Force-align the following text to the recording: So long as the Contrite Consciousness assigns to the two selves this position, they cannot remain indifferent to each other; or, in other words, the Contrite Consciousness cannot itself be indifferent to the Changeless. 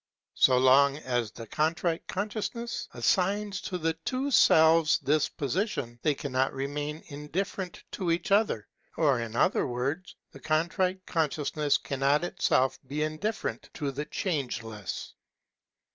So 0.33 0.57
long 0.57 0.97
as 0.97 1.29
the 1.29 1.45
Contrite 1.45 2.07
Consciousness 2.07 2.89
assigns 2.95 3.61
to 3.61 3.77
the 3.77 3.93
two 3.93 4.31
selves 4.31 4.97
this 5.03 5.29
position, 5.29 5.99
they 6.01 6.15
cannot 6.15 6.53
remain 6.55 7.03
indifferent 7.09 7.83
to 7.91 8.09
each 8.09 8.31
other; 8.31 8.67
or, 8.97 9.19
in 9.19 9.35
other 9.35 9.67
words, 9.67 10.15
the 10.31 10.39
Contrite 10.39 11.05
Consciousness 11.05 11.77
cannot 11.77 12.23
itself 12.23 12.79
be 12.87 13.03
indifferent 13.03 13.69
to 13.75 13.91
the 13.91 14.05
Changeless. 14.05 15.13